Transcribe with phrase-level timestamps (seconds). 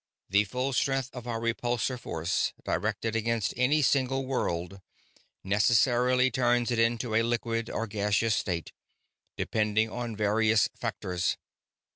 [0.29, 4.81] The full strength of our repulsion force directed against any single world
[5.43, 8.71] necessarily turns it into a liquid or gaseous state
[9.37, 11.37] depending on various factors.